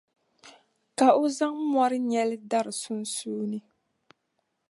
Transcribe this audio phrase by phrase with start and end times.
[0.97, 3.59] Ka o zaŋ mɔri nyɛli dari sunsuuni.